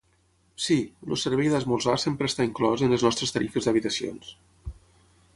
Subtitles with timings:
[0.67, 0.75] Sí,
[1.15, 4.33] el servei d'esmorzar sempre està inclòs en les nostres tarifes d'habitacions.